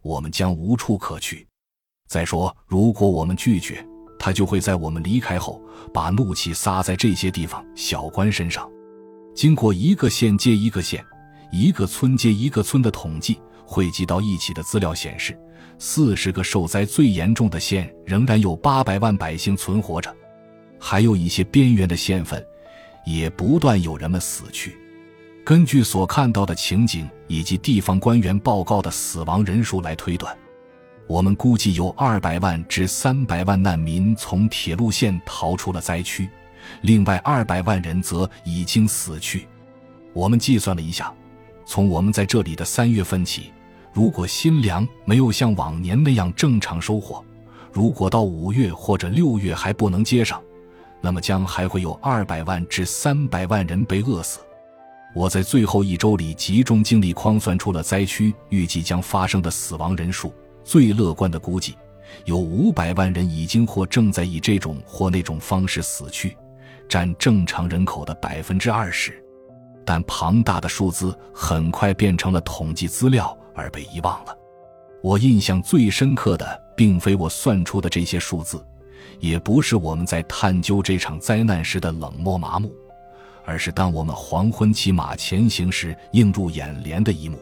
[0.00, 1.46] 我们将无处可去。
[2.08, 3.84] 再说，如果我们拒绝，
[4.18, 5.60] 他就会在我们离开后
[5.92, 8.70] 把怒气撒在这些地方小官身上。
[9.34, 11.04] 经过一个县接一个县，
[11.52, 13.38] 一个村接一个村的统计。
[13.70, 15.38] 汇集到一起的资料显示，
[15.78, 20.10] 四十个受灾最严重的县仍然有八百万百姓存活着，
[20.80, 22.42] 还有一些边缘的县份，
[23.08, 24.76] 也不断有人们死去。
[25.42, 30.36] 根据所看到的情景以及地方官员报告的死亡人数来推断，
[31.06, 36.28] 我们估计有二百万至三百万难民从铁路线逃出了灾区，
[36.82, 39.46] 另外二百万人则已经死去。
[40.12, 41.10] 我们计算了一下，
[41.64, 43.50] 从我们在这里的三月份起。
[43.94, 47.24] 如果新粮没有像往年那样正常收获，
[47.72, 50.40] 如果到五月或者六月还不能接上，
[51.00, 54.40] 那么将还会有二百万至三百万人被饿死。
[55.14, 60.32] 我在最后一周里集中精力匡算出了灾区预计将发生的死亡人数，
[60.64, 61.76] 最乐观的估计
[62.24, 66.36] 有五百万人已经或正在以这种或那种方式死去，
[66.88, 69.22] 占正常人口的百分之二十。
[69.84, 73.36] 但庞大的数字很快变成了统计资料。
[73.58, 74.38] 而被遗忘了。
[75.02, 78.64] 我印象最深刻的，并非我算出的这些数字，
[79.20, 82.72] 也不是我们在探究这场灾难时的冷漠麻木，
[83.44, 87.38] 而是当我们黄昏骑马前行时映入眼帘的一幕：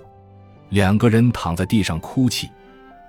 [0.70, 2.48] 两个人躺在地上哭泣。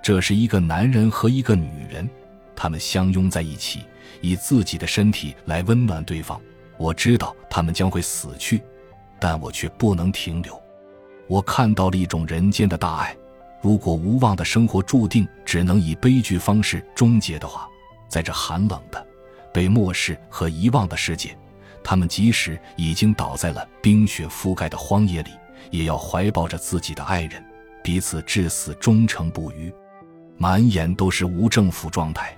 [0.03, 2.09] 这是一个男人和一个女人，
[2.55, 3.81] 他们相拥在一起，
[4.21, 6.39] 以自己的身体来温暖对方。
[6.77, 8.61] 我知道他们将会死去，
[9.19, 10.61] 但我却不能停留。
[11.27, 13.15] 我看到了一种人间的大爱。
[13.59, 17.67] 如果无望的生活注定只能以悲剧方式终结的话，
[18.07, 19.07] 在这寒冷的、
[19.53, 21.37] 被漠视和遗忘的世界，
[21.83, 25.31] 他们即使已经倒在了冰雪覆盖的荒野里，
[25.71, 27.43] 也要怀抱着自己的爱人，
[27.83, 29.73] 彼此至死忠诚不渝。
[30.37, 32.35] 满眼都是无政府状态，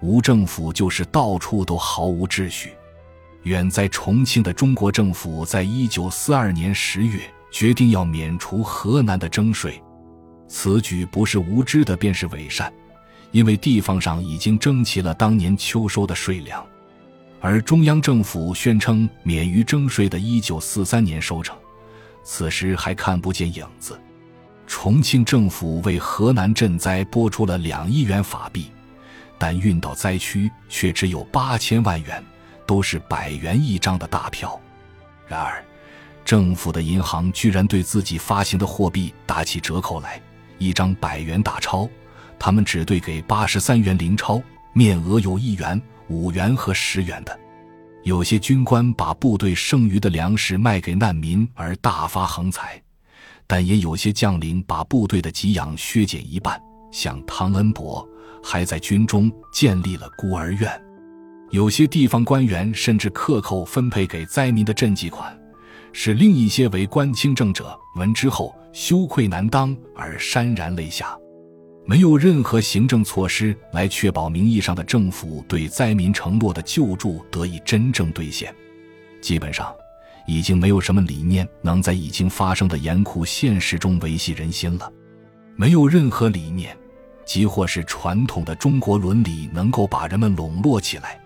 [0.00, 2.72] 无政府就是到处都毫无秩序。
[3.42, 7.20] 远在重庆的中国政府，在一九四二年十月。
[7.54, 9.78] 决定要免除河南的征税，
[10.48, 12.72] 此举不是无知的，便是伪善，
[13.32, 16.64] 因为地方上已经征齐了当年秋收的税粮，
[17.40, 21.56] 而中央政府宣称免于征税的1943年收成，
[22.22, 24.00] 此时还看不见影子。
[24.66, 28.70] 重庆政府为河南赈灾拨出了两亿元法币，
[29.38, 32.24] 但运到灾区却只有八千万元，
[32.64, 34.60] 都是百元一张的大票。
[35.26, 35.64] 然而。
[36.24, 40.22] 政府的银行居然对自己发行的货币打起折扣来，
[40.56, 41.90] 一张百元大钞，
[42.44, 47.38] 他们只兑给八十三元零钞，面额有一元、五元和十元的。
[48.02, 52.82] 有些军官把部队剩余的粮食卖给难民而大发横财，
[53.46, 58.04] 但也有些将领把部队的给养削减一半，像汤恩伯
[58.42, 60.68] 还在军中建立了孤儿院。
[61.52, 65.32] 有些地方官员甚至克扣分配给灾民的赈济款。
[65.92, 71.16] 使另一些为官清正者闻之后羞愧难当而潸然泪下，
[71.84, 78.54] 没有任何行政措施来确保名义上的政府对灾民承诺的救助得以真正兑现。
[79.20, 79.74] 基本上，
[80.26, 84.90] 已经没有什么理念能在已经发生的严酷现实中维系人心了。
[85.56, 86.76] 没有任何理念，
[87.24, 91.20] 即或是传统的中国伦理能够把人们笼络起来，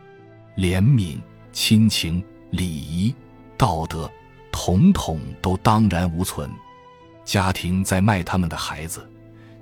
[0.56, 1.18] 怜悯、
[1.52, 3.14] 亲情、礼仪、
[3.58, 4.10] 道德，
[4.50, 6.50] 统统都荡然无存。
[7.24, 9.06] 家庭在卖他们的孩子，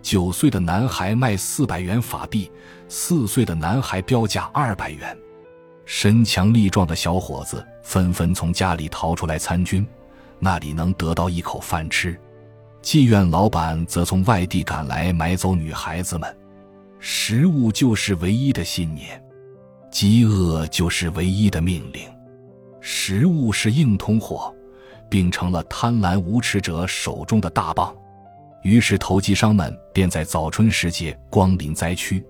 [0.05, 2.53] 九岁的男孩卖四百元法币，
[2.88, 5.17] 四岁的男孩标价二百元。
[5.87, 9.85] 身强力壮的小伙子纷纷从家里逃出来参军，
[10.38, 12.21] 那里能得到一口饭吃？
[12.83, 16.37] 妓院老板则从外地赶来买走女孩子们。
[16.99, 19.19] 食物就是唯一的信念，
[19.90, 22.03] 饥饿就是唯一的命令。
[22.83, 24.55] 食物是硬通货，
[25.09, 27.97] 并成了贪婪无耻者手中的大棒。
[28.64, 32.22] 于是投机商们便在早春时节光临灾区。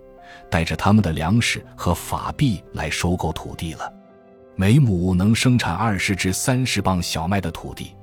[0.50, 3.92] 带着他们的粮食和法币来收购土地了。
[4.56, 7.94] 每亩能生产二十至三十磅小麦的土地，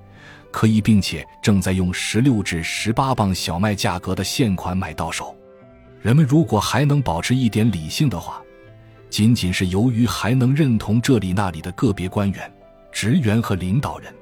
[0.52, 5.36] 可以并且正在用十六至十八磅小麦价格的现款买到手。
[6.02, 8.42] 人们如果还能保持一点理性的话，
[9.10, 12.52] 仅仅是由于还能认同这里那里的个别官员、
[12.92, 14.14] 职员和领导人，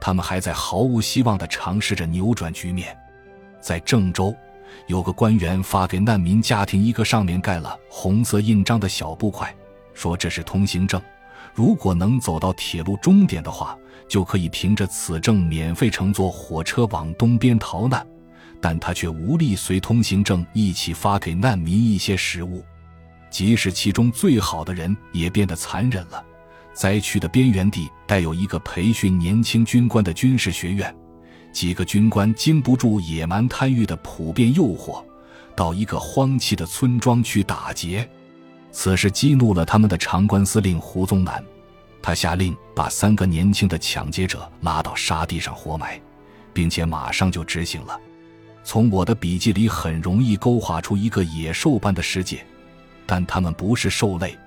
[0.00, 2.96] 他们还在毫无希望地尝试着扭转局面。
[3.60, 4.34] 在郑州。
[4.86, 9.54] 有个官员发给难民家庭一个上面盖了红色印章的小布块，
[9.94, 11.00] 说这是通行证，
[11.54, 13.76] 如果能走到铁路终点的话，
[14.08, 18.06] 就可以凭着此证免费乘坐火车往东边逃难。
[18.60, 22.62] 但他却无力随通行证一起发给难民一些食物，
[23.30, 26.22] 即使其中最好的人也变得残忍了。
[26.74, 30.94] 灾区的边缘地带有一个培训年轻军官的军事学院。
[31.52, 35.02] 几个军官经不住野蛮贪欲的普遍诱惑，
[35.54, 38.08] 到一个荒弃的村庄去打劫。
[38.72, 41.44] 此事激怒了他们的长官司令胡宗南，
[42.00, 46.00] 他下令把三个年轻的抢劫者拉到沙地上活埋，
[46.52, 48.00] 并且马上就执行了。
[48.62, 52.46] 从我的笔记里很容易勾画出一个野兽般的世界，
[53.06, 54.38] 但他们不是兽类，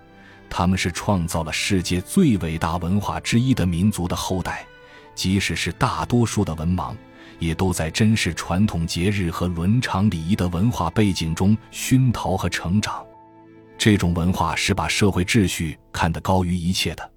[0.50, 4.66] 他们是创造了世界最伟大文化之一的民族的后代。
[5.16, 6.96] 即使是大多数的文盲，
[7.40, 13.06] 也都在珍视传统节日和伦常礼仪的文化背景中熏陶和成长。
[13.78, 17.12] 这种文化是把社会秩序看得高于一切的。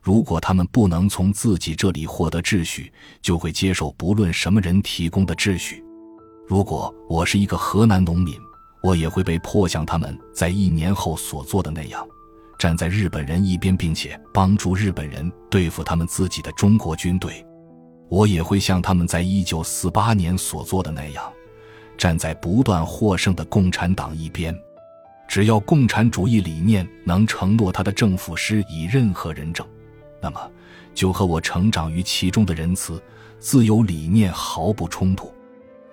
[0.00, 5.84] 如果他们不能从自己这里获得秩序，就会接受不论什么人提供的秩序。
[6.46, 8.34] 如果我是一个河南农民，
[8.82, 12.06] 我也会被迫像他们在一年后所做的那样。
[12.58, 17.46] 站在日本人一边，并且帮助日本人对付他们自己的中国军队，
[18.08, 21.32] 我也会像他们在一九四八年所做的那样，
[21.96, 24.52] 站在不断获胜的共产党一边。
[25.28, 29.64] 只要共产主义理念能承诺他的政府师以任何仁政，
[30.20, 30.50] 那么
[30.94, 33.00] 就和我成长于其中的仁慈、
[33.38, 35.32] 自由理念毫不冲突。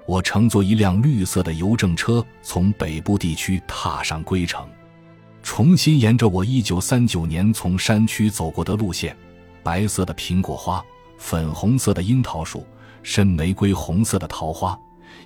[0.07, 4.67] 我乘坐一辆绿色的邮政车，从北部地区踏上归程。
[5.55, 9.15] 重新沿着我一九三九年从山区走过的路线，
[9.63, 10.83] 白色的苹果花，
[11.17, 12.67] 粉红色的樱桃树，
[13.03, 14.77] 深玫瑰红色的桃花，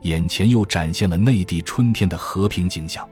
[0.04, 3.10] 眼前又展现了内地春天的和平景象。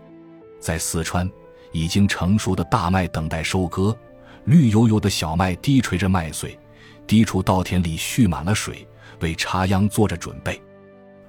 [0.60, 1.28] 在四川，
[1.72, 3.98] 已经成熟的大麦等待收割，
[4.46, 6.56] 绿油油的小麦低垂着麦穗，
[7.08, 8.88] 低处稻田里蓄满了水，
[9.22, 10.62] 为插秧做着准备。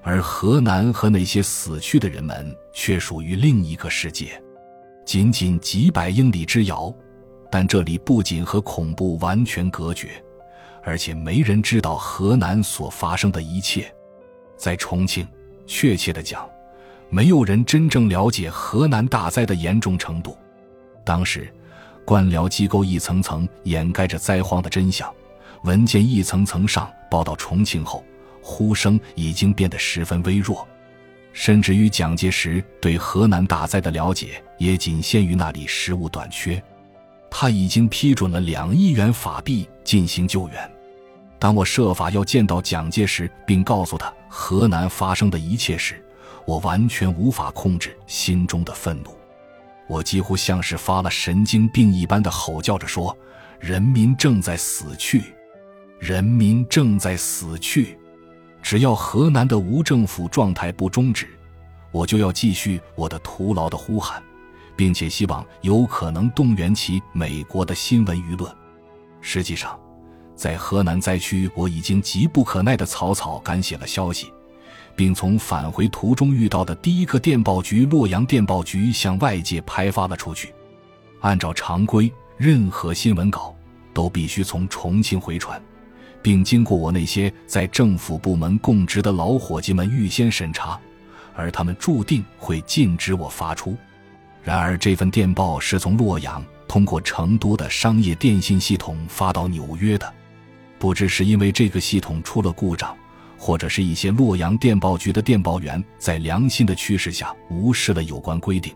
[0.03, 4.39] 而河南和那些死去的人们却属于另一个世界。
[5.09, 6.93] 仅仅几百英里之遥，
[7.49, 10.23] 但这里不仅和恐怖完全隔绝，
[10.83, 13.91] 而且没人知道河南所发生的一切。
[14.55, 15.27] 在重庆，
[15.65, 16.47] 确切的讲，
[17.09, 20.37] 没有人真正了解河南大灾的严重程度。
[21.03, 21.51] 当时，
[22.05, 25.11] 官僚机构一层层掩盖着灾荒的真相，
[25.63, 28.05] 文件一层层上报到重庆后，
[28.43, 30.67] 呼声已经变得十分微弱。
[31.31, 36.61] 甚至于蒋介石对河南大灾的了解也仅限于那里食物短缺。
[37.29, 40.71] 他已经批准了两亿元法币进行救援。
[41.37, 46.03] 当我设法要见到蒋介石，并告诉他河南发生的一切时，
[46.45, 49.15] 我完全无法控制心中的愤怒。
[49.87, 53.15] 我几乎像是发了神经病一般的吼叫着说
[53.61, 55.23] ：“人民正在死去，
[55.99, 57.97] 人民正在死去。”
[58.61, 61.27] 只要河南的无政府状态不终止，
[61.91, 64.21] 我就要继续我的徒劳的呼喊，
[64.75, 68.53] 并且希望有可能动员起美国的新闻舆论。
[69.21, 69.79] 实际上，
[70.35, 74.31] 在河南灾区，我已经急不可耐地草草赶写了消息，
[74.95, 80.53] 并从返回途中遇到的第一个电报局——洛阳电报局，向外界拍发了出去。
[81.21, 83.53] 按照常规，任何新闻稿
[83.93, 85.61] 都必须从重庆回传。
[86.21, 90.79] 并经过我那些在政府部门供职的老伙计们预先审查，
[91.35, 93.75] 而他们注定会禁止我发出。
[94.43, 100.13] 然而，这份电报是从洛阳通过成都的商业电信系统发到纽约的。
[100.77, 102.95] 不知是因为这个系统出了故障，
[103.37, 108.73] 或者是一些洛阳电报局的电报员在良心的驱使下无视了有关规定，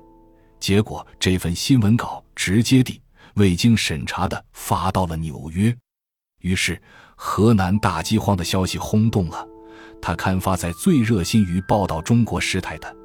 [0.60, 3.02] 结果这份新闻稿直接地
[3.36, 5.74] 未经审查的发到了纽约。
[6.42, 6.80] 于是，
[7.26, 9.48] 河南大饥荒的消息轰动了。
[10.02, 12.88] 他刊发在最热心于报道中国事态的《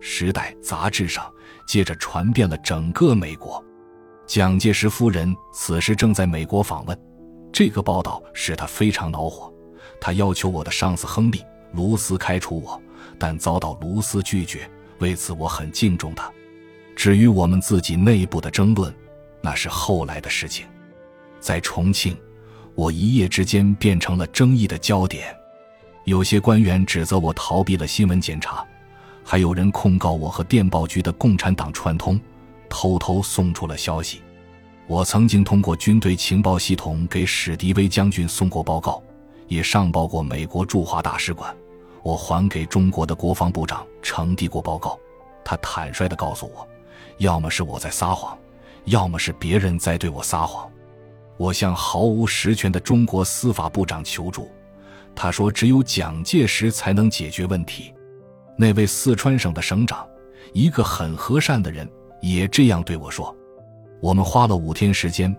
[0.00, 1.32] 时代》杂志上，
[1.64, 3.64] 接着传遍了整个美国。
[4.26, 7.00] 蒋介石夫人此时正在美国访问。
[7.52, 9.54] 这个报道使他非常恼火，
[10.00, 11.38] 他要求我的上司亨利·
[11.72, 12.82] 卢斯开除我，
[13.16, 14.68] 但遭到卢斯拒绝。
[14.98, 16.28] 为此，我很敬重他。
[16.96, 18.92] 至于我们自己内部的争论，
[19.40, 20.66] 那是后来的事情。
[21.38, 22.16] 在重庆，
[22.78, 25.36] 我一夜之间变成了争议的焦点。
[26.04, 28.64] 有些官员指责我逃避了新闻检查，
[29.24, 32.20] 还有人控告我和电报局的共产党串通，
[32.68, 34.22] 偷偷送出了消息。
[34.86, 39.02] 我曾经通过军队情报系统给史迪威将军送过报告，
[39.48, 41.52] 也上报过美国驻华大使馆。
[42.04, 44.96] 我还给中国的国防部长呈递过报告，
[45.44, 46.64] 他坦率地告诉我，
[47.16, 48.38] 要么是我在撒谎，
[48.84, 50.70] 要么是别人在对我撒谎。
[51.38, 54.50] 我向毫无实权的中国司法部长求助，
[55.14, 57.94] 他说只有蒋介石才能解决问题。
[58.56, 60.06] 那位四川省的省长，
[60.52, 61.88] 一个很和善的人，
[62.20, 63.34] 也这样对我说。
[64.00, 65.34] 我们花了五天时间，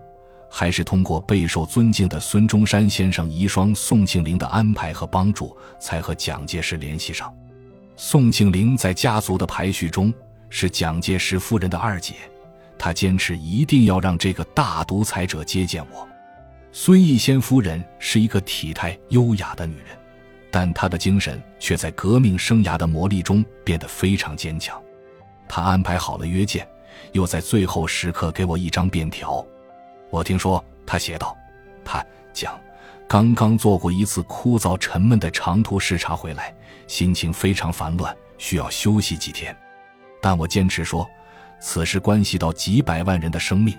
[0.49, 7.33] 还是通过备受尊敬的孙中山先生遗孀宋庆龄的安排和帮助，才和蒋介石联系上。
[7.97, 10.13] 宋庆龄在家族的排序中
[10.49, 12.15] 是蒋介石夫人的二姐，
[12.79, 16.07] 他坚持一定要让这个大独裁者接见我。
[16.71, 19.97] 孙逸仙夫人是一个体态优雅的女人，
[20.49, 24.81] 但她的精神却在革命生涯的磨砺中变得非常坚强。
[25.47, 26.67] 她安排好了约见。
[27.13, 29.43] 又在最后时刻给我一张便条，
[30.09, 31.35] 我听说他写道
[31.83, 32.59] ：“他讲，
[33.07, 36.53] 刚刚做过一次枯燥沉闷的长途视察回来，
[36.87, 39.55] 心情非常烦乱，需要休息几天。
[40.21, 41.09] 但我坚持说，
[41.59, 43.77] 此事关系到几百万人的生命，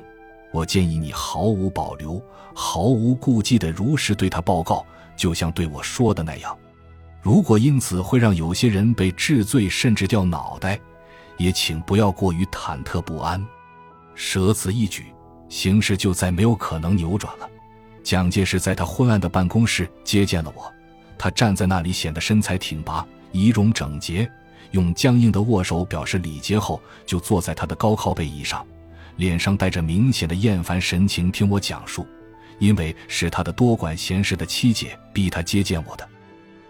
[0.53, 2.23] 我建议你毫无保留、
[2.55, 4.85] 毫无顾忌地如实对他报告，
[5.17, 6.57] 就像对我说的那样。
[7.23, 10.79] 如果因此会让有些人被治罪，甚至掉脑袋。”
[11.39, 13.43] 也请不要过于忐忑不安，
[14.15, 15.07] 舍此一举，
[15.49, 17.49] 形势就再没有可能扭转了。
[18.05, 20.71] 蒋介石在他昏暗的办公室接见了我，
[21.17, 24.31] 他站在那里，显得身材挺拔，仪容整洁，
[24.73, 28.67] 用僵硬的握手表示礼节后，就坐在他的高靠背椅上，
[29.17, 32.07] 脸上带着明显的厌烦神情听我讲述，
[32.59, 36.09] 因为是他的多管闲事的妻姐逼他接见我的。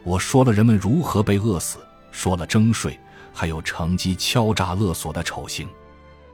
[0.02, 1.78] 我说了人们如何被饿死，
[2.10, 2.98] 说了征税。
[3.32, 5.68] 还有乘机敲诈勒索的丑行，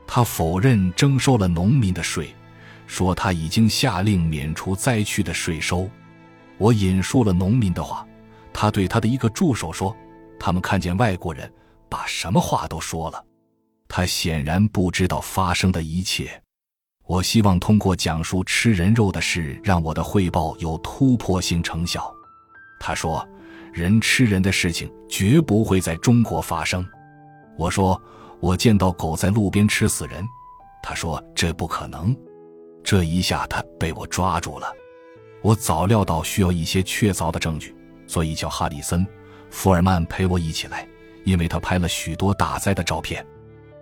[0.07, 2.33] 他否认征收了农民的税，
[2.87, 5.87] 说他已经下令免除灾区的税收。
[6.57, 8.05] 我引述了农民的话，
[8.51, 9.95] 他对他的一个助手说
[10.39, 11.51] ：“他们看见外国人，
[11.89, 13.23] 把什么话都说了。”
[13.87, 16.41] 他显然不知道发生的一切。
[17.05, 22.13] 我希望通过讲述吃人肉的事，让我的汇报有突破性成效。
[22.79, 23.27] 他说。
[23.73, 26.83] 人吃人的事情绝不会在中国发生。
[27.59, 28.01] 我说
[28.39, 30.25] 我见到狗在路边吃死人，
[30.81, 32.15] 他说这不可能。
[32.83, 34.73] 这一下他被我抓住了。
[35.43, 37.75] 我早料到需要一些确凿的证据，
[38.07, 39.05] 所以叫哈里森·
[39.49, 40.87] 福尔曼陪我一起来，
[41.23, 43.25] 因为他拍了许多大灾的照片。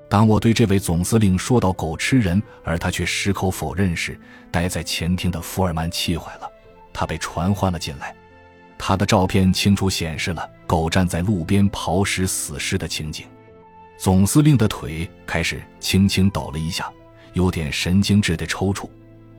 [0.08, 4.20] 当我对这位总司令说到狗吃人，而他却矢口否认时，
[4.52, 6.50] 待在前厅的福尔曼气坏了，
[6.94, 8.16] 他被传唤了进来。
[8.78, 13.26] 他的照片清楚显示了狗站在路边刨食死尸的情景。
[13.98, 16.92] 总司令的腿开始轻轻抖了一下，
[17.34, 18.90] 有点神经质的抽搐。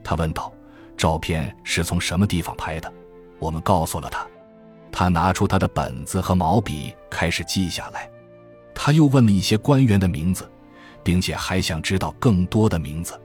[0.03, 0.53] 他问道
[0.97, 2.93] ：“照片是从什么地方拍的？”
[3.39, 4.27] 我们告诉了他。
[4.99, 8.11] 他拿出他的本子和毛笔，开始记下来。
[8.74, 10.51] 他又问了一些官员的名字，
[11.03, 13.20] 并且还想知道更多的名字。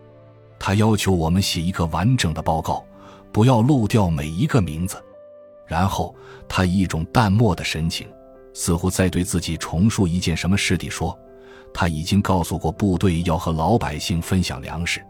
[0.60, 2.86] 他要求我们写一个完整的报告，
[3.32, 5.02] 不要漏掉每一个名字。
[5.66, 6.14] 然后
[6.46, 8.06] 他以一种淡漠的神情，
[8.54, 11.18] 似乎在对自己重述一件什么事地说
[11.74, 15.02] ：“他已经告诉过部队要和老百姓分享粮食。”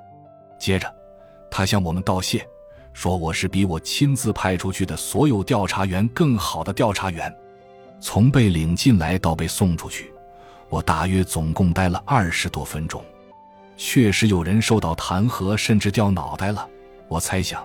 [0.62, 0.88] 接着，
[1.50, 2.48] 他向我们道谢，
[2.94, 7.34] 说：“我是比我亲自派出去的所有调查员更好的调查员。”
[8.02, 10.12] 从被领进来到被送出去，
[10.70, 13.04] 我大约总共待了二十多分钟。
[13.78, 16.68] 确实有人受到弹劾，甚至掉脑袋了。
[17.08, 17.64] 我猜想。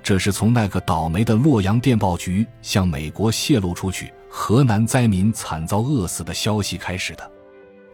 [0.00, 7.30] 这是从那个倒霉的洛阳电报局向美国泄露出去河南灾民惨遭饿死的消息开始的。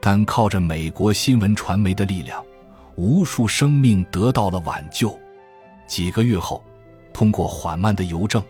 [0.00, 2.44] 但靠着美国新闻传媒的力量，
[2.94, 5.18] 无数生命得到了挽救。
[5.86, 6.62] 几个月后，
[7.12, 8.42] 通过缓慢的邮政，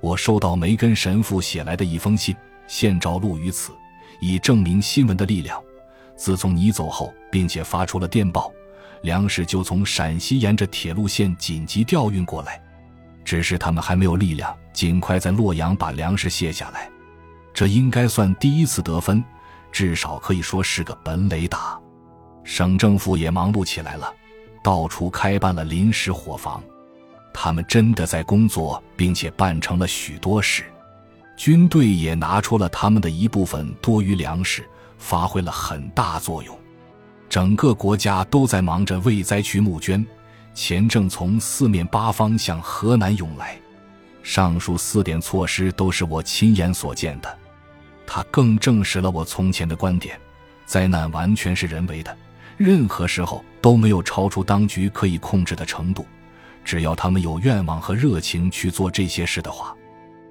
[0.00, 2.34] 我收到梅根神父写来的一封信，
[2.66, 3.72] 现照录于此，
[4.20, 5.60] 以证明新闻的力量。
[6.16, 8.52] 自从你走后，并且发出了电报，
[9.02, 12.62] 粮食就从陕西沿着铁路线紧急调运过来。
[13.24, 16.90] 只是他们还没有力量尽快在洛阳把粮食卸下来。
[17.54, 19.24] 这应该算第一次得分。
[19.72, 21.76] 至少可以说是个本垒打，
[22.44, 24.14] 省政府也忙碌起来了，
[24.62, 26.62] 到处开办了临时伙房。
[27.34, 30.64] 他们真的在工作，并且办成了许多事。
[31.36, 34.64] 军队也拿出了他们的一部分多余粮食，
[34.96, 36.56] 发挥了很大作用。
[37.28, 40.06] 整个国家都在忙着为灾区募捐，
[40.54, 43.58] 钱正从四面八方向河南涌来。
[44.22, 47.38] 上述四点措施都是我亲眼所见的。
[48.06, 50.18] 它更证实了我从前的观点：
[50.64, 52.16] 灾难完全是人为的，
[52.56, 56.06] 任何时候都没有超出当局可以控制的程度。
[56.64, 59.76] 只要他们有愿望和热情去做这些事的话，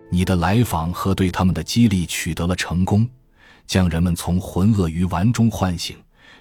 [0.10, 3.08] 你的来访和对他们的激励取得了成功，
[3.68, 5.96] 将人们从浑噩于玩中唤醒，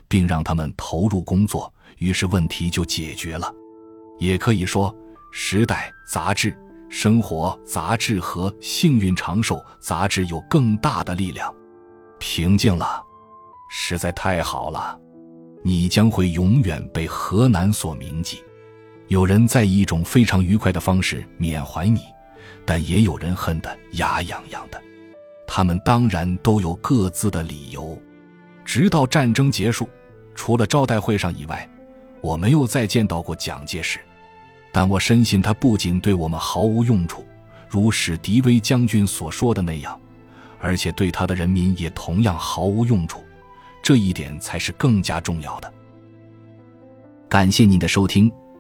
[0.08, 3.52] 并让他们投入工作，于是问题就解决了。
[4.18, 4.92] 也可以说，
[5.30, 6.56] 《时代》杂志。
[6.94, 11.50] 生活杂志和《幸运长寿》杂志有更大的力量。
[12.18, 13.02] 平静了，
[13.70, 15.00] 实在太好了，
[15.64, 18.44] 你将会永远被河南所铭记。
[19.12, 22.00] 有人在以一种非常愉快的方式缅怀你，
[22.64, 24.82] 但也有人恨得牙痒痒的。
[25.46, 28.00] 他们当然都有各自的理由。
[28.64, 29.86] 直到战争结束，
[30.34, 31.68] 除了招待会上以外，
[32.22, 34.00] 我没有再见到过蒋介石。
[34.72, 37.22] 但我深信，他不仅对我们毫无用处，
[37.68, 40.00] 如史迪威将军所说的那样，
[40.58, 43.22] 而且对他的人民也同样毫无用处。
[43.82, 45.70] 这一点才是更加重要的。
[47.28, 48.32] 感谢您的收听，